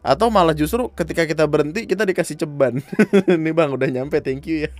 [0.01, 2.82] Atau malah justru ketika kita berhenti kita dikasih ceban.
[3.43, 4.17] Nih bang udah nyampe.
[4.23, 4.71] Thank you ya.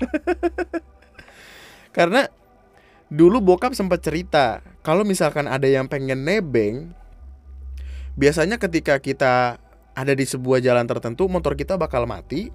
[1.96, 2.26] Karena
[3.12, 6.92] dulu bokap sempat cerita kalau misalkan ada yang pengen nebeng
[8.18, 9.62] biasanya ketika kita
[9.94, 12.52] ada di sebuah jalan tertentu motor kita bakal mati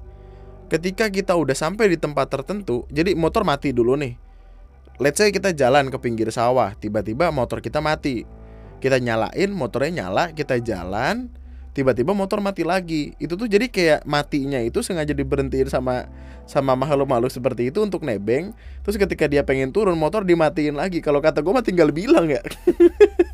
[0.72, 4.16] ketika kita udah sampai di tempat tertentu, jadi motor mati dulu nih.
[4.96, 8.24] Let's say kita jalan ke pinggir sawah, tiba-tiba motor kita mati.
[8.80, 11.28] Kita nyalain, motornya nyala, kita jalan,
[11.76, 13.12] tiba-tiba motor mati lagi.
[13.20, 16.08] Itu tuh jadi kayak matinya itu sengaja diberhentiin sama
[16.48, 18.56] sama makhluk-makhluk seperti itu untuk nebeng.
[18.80, 21.04] Terus ketika dia pengen turun, motor dimatiin lagi.
[21.04, 22.40] Kalau kata gue mah tinggal bilang ya.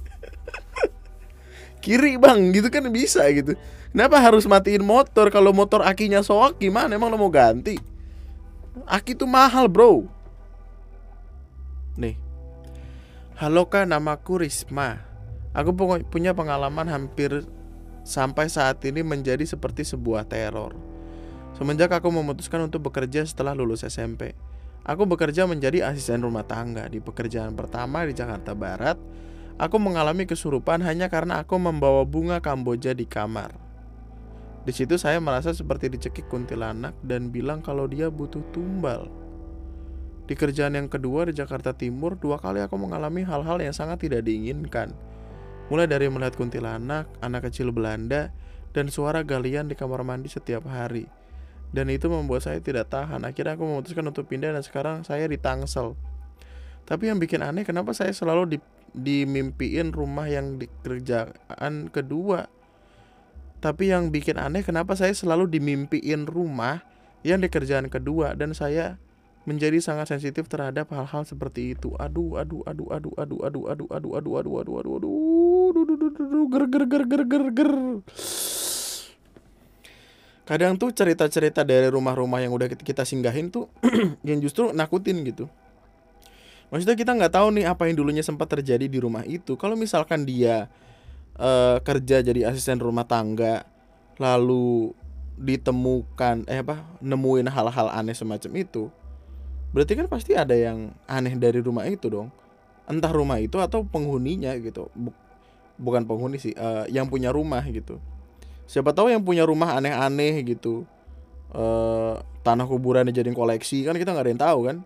[1.88, 3.56] Kiri bang, gitu kan bisa gitu.
[3.96, 6.92] Kenapa harus matiin motor kalau motor akinya soak gimana?
[6.92, 7.80] Emang lo mau ganti?
[8.84, 10.04] Aki tuh mahal bro.
[11.96, 12.20] Nih.
[13.40, 15.00] Halo kak, namaku Risma.
[15.56, 15.72] Aku
[16.12, 17.48] punya pengalaman hampir
[18.04, 20.76] sampai saat ini menjadi seperti sebuah teror.
[21.56, 24.36] Semenjak aku memutuskan untuk bekerja setelah lulus SMP.
[24.84, 29.00] Aku bekerja menjadi asisten rumah tangga di pekerjaan pertama di Jakarta Barat.
[29.58, 33.50] Aku mengalami kesurupan hanya karena aku membawa bunga kamboja di kamar.
[34.62, 39.10] Di situ saya merasa seperti dicekik kuntilanak dan bilang kalau dia butuh tumbal.
[40.30, 44.28] Di kerjaan yang kedua di Jakarta Timur, dua kali aku mengalami hal-hal yang sangat tidak
[44.30, 44.94] diinginkan.
[45.74, 48.30] Mulai dari melihat kuntilanak, anak kecil Belanda,
[48.70, 51.10] dan suara galian di kamar mandi setiap hari.
[51.74, 53.26] Dan itu membuat saya tidak tahan.
[53.26, 55.98] Akhirnya aku memutuskan untuk pindah dan sekarang saya di Tangsel.
[56.86, 58.58] Tapi yang bikin aneh kenapa saya selalu di,
[58.98, 62.50] dimimpiin rumah yang di kerjaan kedua
[63.58, 66.82] tapi yang bikin aneh kenapa saya selalu dimimpiin rumah
[67.26, 69.02] yang di kerjaan kedua dan saya
[69.48, 71.96] menjadi sangat sensitif terhadap hal-hal seperti itu.
[71.96, 76.64] Aduh, aduh, aduh, aduh, aduh, aduh, aduh, aduh, aduh, aduh, aduh, aduh, aduh, aduh, ger,
[76.68, 77.72] ger, ger, ger, ger, ger.
[80.44, 83.68] Kadang tuh cerita-cerita dari rumah-rumah yang udah kita singgahin tuh
[84.28, 85.48] yang justru nakutin gitu.
[86.68, 89.56] Maksudnya kita nggak tahu nih apa yang dulunya sempat terjadi di rumah itu.
[89.56, 90.68] Kalau misalkan dia
[91.40, 93.64] uh, kerja jadi asisten rumah tangga
[94.20, 94.92] lalu
[95.38, 98.90] ditemukan eh apa nemuin hal-hal aneh semacam itu
[99.70, 102.28] berarti kan pasti ada yang aneh dari rumah itu dong.
[102.88, 104.88] Entah rumah itu atau penghuninya gitu.
[105.78, 108.00] Bukan penghuni sih uh, yang punya rumah gitu.
[108.64, 110.88] Siapa tahu yang punya rumah aneh-aneh gitu.
[111.48, 114.76] Uh, tanah kuburan dijadiin koleksi kan kita nggak ada yang tahu kan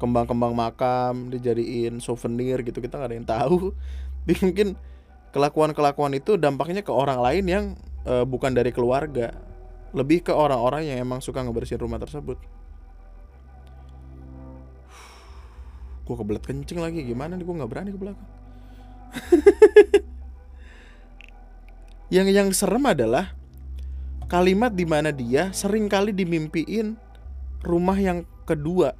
[0.00, 3.76] kembang-kembang makam dijadiin souvenir gitu kita nggak ada yang tahu.
[4.42, 4.74] Mungkin
[5.30, 7.64] kelakuan-kelakuan itu dampaknya ke orang lain yang
[8.08, 9.36] uh, bukan dari keluarga.
[9.92, 12.40] Lebih ke orang-orang yang emang suka ngebersihin rumah tersebut.
[16.08, 17.44] Gue kebelet kencing lagi gimana nih?
[17.44, 18.28] Gue nggak berani ke belakang.
[22.10, 23.38] Yang yang serem adalah
[24.26, 26.98] kalimat di mana dia sering kali dimimpiin
[27.62, 28.98] rumah yang kedua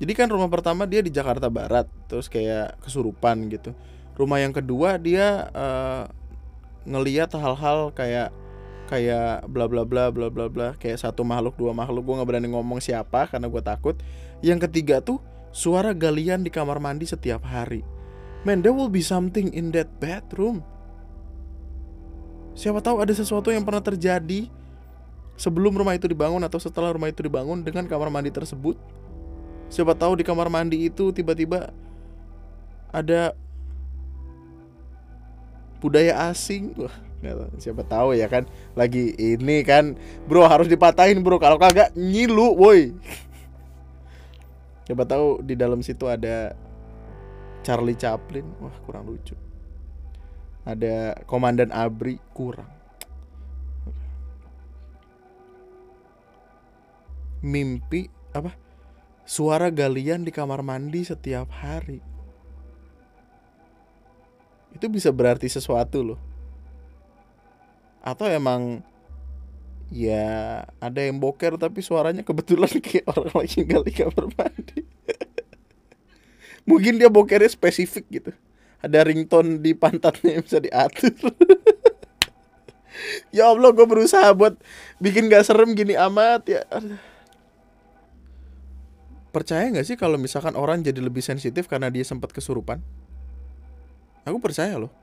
[0.00, 3.72] jadi kan rumah pertama dia di Jakarta Barat terus kayak kesurupan gitu.
[4.14, 6.06] Rumah yang kedua dia uh,
[6.86, 8.30] ngeliat hal-hal kayak
[8.86, 12.48] kayak bla bla bla bla bla bla kayak satu makhluk dua makhluk gue nggak berani
[12.52, 13.96] ngomong siapa karena gue takut.
[14.44, 15.18] Yang ketiga tuh
[15.50, 17.82] suara galian di kamar mandi setiap hari.
[18.44, 20.62] Man there will be something in that bedroom
[22.54, 24.46] siapa tahu ada sesuatu yang pernah terjadi
[25.34, 28.78] sebelum rumah itu dibangun atau setelah rumah itu dibangun dengan kamar mandi tersebut
[29.74, 31.74] siapa tahu di kamar mandi itu tiba-tiba
[32.94, 33.34] ada
[35.82, 36.94] budaya asing wah
[37.58, 38.46] siapa tahu ya kan
[38.78, 39.98] lagi ini kan
[40.30, 42.94] bro harus dipatahin bro kalau kagak nyilu woi
[44.84, 46.52] Coba tahu di dalam situ ada
[47.64, 49.32] Charlie Chaplin, wah kurang lucu.
[50.68, 52.68] Ada Komandan Abri, kurang.
[57.40, 58.52] Mimpi apa?
[59.24, 62.00] Suara galian di kamar mandi setiap hari.
[64.76, 66.20] Itu bisa berarti sesuatu loh.
[68.04, 68.84] Atau emang
[69.92, 74.80] ya ada yang boker tapi suaranya kebetulan kayak orang lagi gali kamar mandi
[76.68, 78.32] mungkin dia bokernya spesifik gitu
[78.80, 81.12] ada ringtone di pantatnya yang bisa diatur
[83.36, 84.58] ya Allah gue berusaha buat
[85.00, 86.62] bikin gak serem gini amat ya
[89.34, 92.78] percaya nggak sih kalau misalkan orang jadi lebih sensitif karena dia sempat kesurupan?
[94.22, 94.94] Aku percaya loh.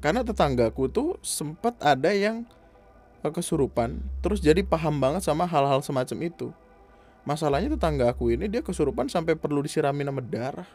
[0.00, 2.48] Karena tetanggaku tuh sempat ada yang
[3.20, 6.48] kesurupan terus jadi paham banget sama hal-hal semacam itu.
[7.28, 10.68] Masalahnya tetangga aku ini dia kesurupan sampai perlu disiramin sama darah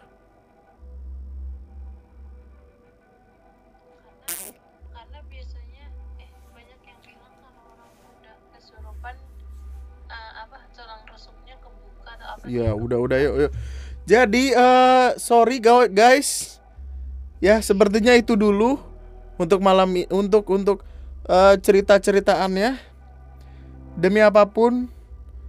[12.61, 13.51] ya udah udah yuk yuk.
[14.05, 15.57] Jadi eh sorry
[15.91, 16.61] guys.
[17.43, 18.79] Ya sepertinya itu dulu
[19.35, 20.85] untuk malam untuk untuk
[21.27, 22.77] eh, cerita-ceritaannya.
[23.95, 24.91] Demi apa pun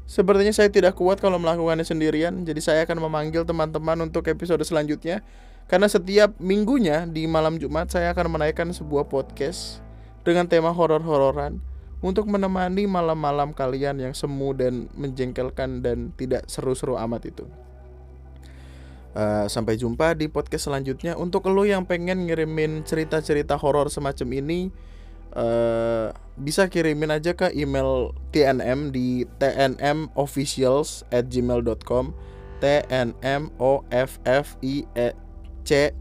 [0.07, 2.33] sepertinya saya tidak kuat kalau melakukannya sendirian.
[2.47, 5.21] Jadi saya akan memanggil teman-teman untuk episode selanjutnya.
[5.67, 9.83] Karena setiap minggunya di malam Jumat saya akan menaikkan sebuah podcast
[10.23, 11.59] dengan tema horor-hororan
[12.07, 17.43] untuk menemani malam-malam kalian yang semu dan menjengkelkan dan tidak seru-seru amat itu.
[19.17, 21.19] Eh, sampai jumpa di podcast selanjutnya.
[21.19, 24.69] Untuk lo yang pengen ngirimin cerita-cerita horor semacam ini,
[25.35, 32.13] eh, bisa kirimin aja ke email TNM di tnmofficials at gmail.com
[32.61, 35.09] tnm o f f i e
[35.65, 35.93] c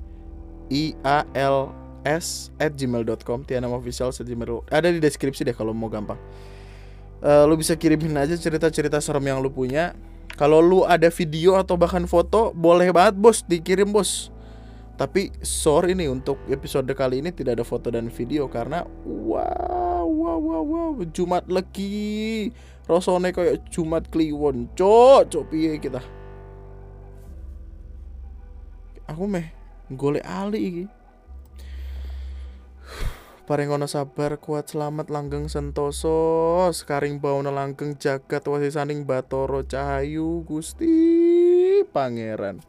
[0.72, 5.90] i a l s at gmail.com tnmofficials at gmail ada di deskripsi deh kalau mau
[5.90, 6.22] gampang.
[7.26, 9.98] Eh, lu bisa kirimin aja cerita-cerita serem yang lu punya.
[10.38, 13.42] Kalau lu ada video atau bahkan foto boleh banget bos.
[13.42, 14.30] Dikirim bos.
[14.96, 20.40] Tapi sorry nih untuk episode kali ini tidak ada foto dan video karena wow wow
[20.40, 22.54] wow wow Jumat legi.
[22.86, 24.70] Rasane kayak Jumat Kliwon.
[24.78, 26.00] Cok cok piye kita?
[29.10, 29.50] Aku meh
[29.90, 30.84] golek ali iki
[33.46, 36.66] Parengono sabar kuat selamat langgeng sentoso.
[36.74, 40.90] Sekaring bauna langgeng jagat wasisaning batoro cahayu Gusti
[41.94, 42.66] Pangeran.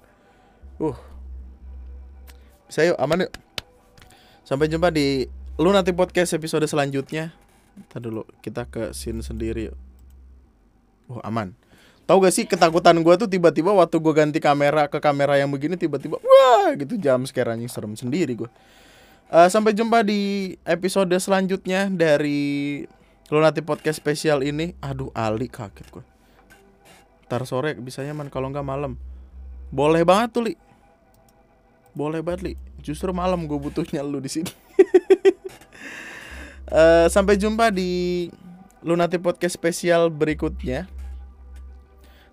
[0.76, 0.92] Uh.
[2.68, 3.32] Bisa yuk aman yuk.
[4.44, 5.24] Sampai jumpa di
[5.56, 7.32] Lu nanti podcast episode selanjutnya.
[7.88, 9.76] Ntar dulu kita ke scene sendiri yuk.
[11.08, 11.56] Oh aman.
[12.04, 15.74] Tahu gak sih ketakutan gue tuh tiba-tiba waktu gue ganti kamera ke kamera yang begini
[15.74, 18.50] tiba-tiba wah gitu jam sekarang serem sendiri gue.
[19.26, 22.86] Eh, sampai jumpa di episode selanjutnya dari
[23.26, 24.78] Lunati Podcast spesial ini.
[24.78, 26.04] Aduh, Ali kaget gue.
[27.26, 28.94] Ntar sore bisanya man kalau nggak malam.
[29.74, 30.54] Boleh banget tuh, Li.
[31.90, 32.54] Boleh banget, Li.
[32.78, 34.52] Justru malam gue butuhnya lu di sini.
[36.66, 38.26] Eh, sampai jumpa di
[38.82, 40.90] Lunati Podcast spesial berikutnya.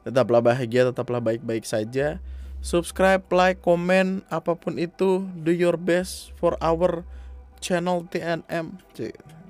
[0.01, 2.17] Tetaplah bahagia, tetaplah baik-baik saja.
[2.63, 7.03] Subscribe, like, komen, apa pun itu, do your best for our
[7.59, 8.79] channel TNM.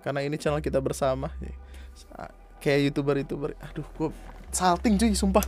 [0.01, 1.29] Karena ini channel kita bersama.
[1.93, 3.53] Sa- Kayak youtuber-youtuber.
[3.59, 4.09] Aduh, gue
[4.49, 5.45] salting cuy, sumpah.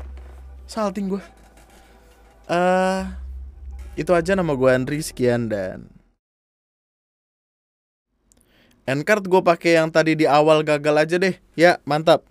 [0.67, 1.23] Salting gue.
[2.45, 3.01] Eh,
[3.97, 5.89] itu aja nama gue Andri sekian dan
[8.85, 11.33] Endcard gue pakai yang tadi di awal gagal aja deh.
[11.57, 12.21] Ya, mantap.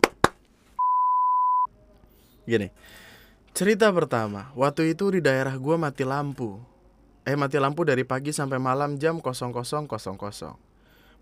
[2.47, 2.71] Gini.
[3.55, 6.59] Cerita pertama, waktu itu di daerah gua mati lampu.
[7.23, 9.87] Eh mati lampu dari pagi sampai malam jam 00.00.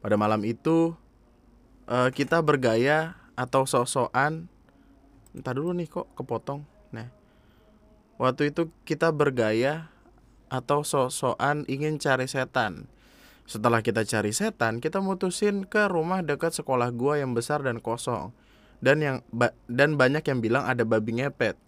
[0.00, 0.96] Pada malam itu
[1.84, 4.48] eh, kita bergaya atau sok-sokan.
[5.36, 6.64] Entar dulu nih kok kepotong.
[6.88, 7.12] Nah.
[8.16, 9.92] Waktu itu kita bergaya
[10.48, 12.88] atau sok-sokan ingin cari setan.
[13.44, 18.32] Setelah kita cari setan, kita mutusin ke rumah dekat sekolah gua yang besar dan kosong.
[18.80, 21.60] Dan yang ba- dan banyak yang bilang ada babi ngepet.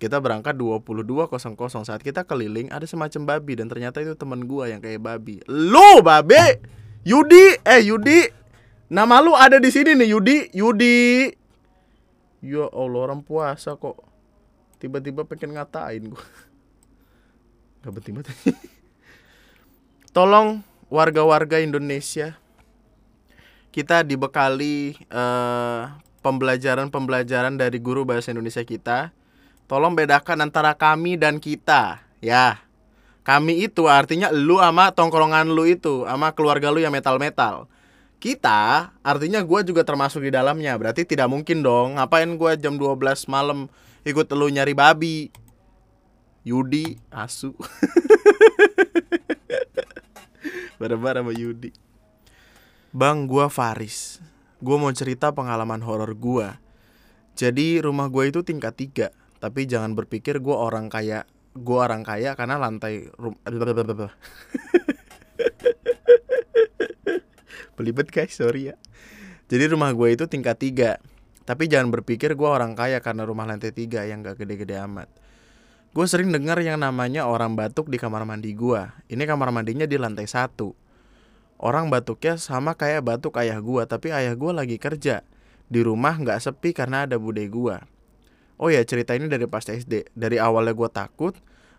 [0.00, 4.80] Kita berangkat 22.00 saat kita keliling ada semacam babi dan ternyata itu temen gua yang
[4.80, 5.44] kayak babi.
[5.44, 6.56] Lu babe,
[7.04, 8.24] Yudi, eh Yudi,
[8.88, 11.28] nama lu ada di sini nih Yudi, Yudi.
[12.40, 14.00] Ya Allah orang puasa kok
[14.80, 16.24] tiba-tiba pengen ngatain gua.
[17.84, 18.32] Gak penting banget.
[20.16, 22.40] Tolong warga-warga Indonesia
[23.68, 25.82] kita dibekali eh,
[26.24, 29.12] pembelajaran-pembelajaran dari guru bahasa Indonesia kita
[29.70, 32.58] Tolong bedakan antara kami dan kita, ya.
[33.22, 37.70] Kami itu artinya lu sama tongkrongan lu itu, sama keluarga lu yang metal-metal.
[38.18, 40.74] Kita artinya gua juga termasuk di dalamnya.
[40.74, 42.02] Berarti tidak mungkin dong.
[42.02, 43.70] Ngapain gua jam 12 malam
[44.02, 45.30] ikut lu nyari babi?
[46.42, 47.54] Yudi, asu.
[50.82, 51.70] Bareng-bareng sama Yudi.
[52.90, 54.18] Bang, gua Faris.
[54.58, 56.58] Gua mau cerita pengalaman horor gua.
[57.38, 61.24] Jadi rumah gua itu tingkat tiga, tapi jangan berpikir gua orang kaya.
[61.50, 63.34] Gua orang kaya karena lantai rum
[67.80, 68.76] Belibet guys, sorry ya.
[69.50, 71.02] Jadi rumah gue itu tingkat tiga,
[71.42, 75.10] tapi jangan berpikir gua orang kaya karena rumah lantai tiga yang gak gede-gede amat.
[75.90, 78.94] Gue sering dengar yang namanya orang batuk di kamar mandi gua.
[79.10, 80.70] Ini kamar mandinya di lantai satu.
[81.58, 85.26] Orang batuknya sama kayak batuk ayah gua, tapi ayah gua lagi kerja.
[85.66, 87.82] Di rumah nggak sepi karena ada bude gua.
[88.60, 90.12] Oh ya, cerita ini dari pas SD.
[90.12, 91.32] Dari awalnya gua takut,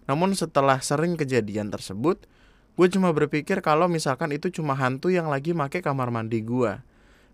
[0.09, 2.25] namun setelah sering kejadian tersebut,
[2.73, 6.81] gue cuma berpikir kalau misalkan itu cuma hantu yang lagi make kamar mandi gua.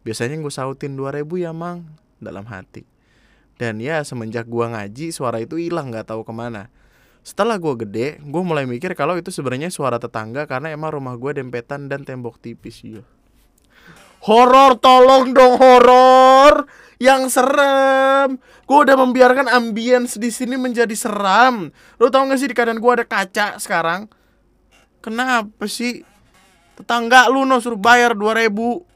[0.03, 1.87] Biasanya gue sautin 2000 ya mang
[2.19, 2.83] dalam hati.
[3.55, 6.67] Dan ya semenjak gua ngaji suara itu hilang nggak tahu ke mana.
[7.23, 11.31] Setelah gua gede, gue mulai mikir kalau itu sebenarnya suara tetangga karena emang rumah gua
[11.31, 13.03] dempetan dan tembok tipis ya.
[14.27, 16.67] Horor tolong dong horor
[16.99, 18.35] yang serem.
[18.67, 21.71] Gue udah membiarkan ambience di sini menjadi seram.
[21.95, 24.11] Lo tau gak sih di keadaan gue ada kaca sekarang?
[24.99, 26.03] Kenapa sih?
[26.75, 28.83] Tetangga lu no suruh bayar 2000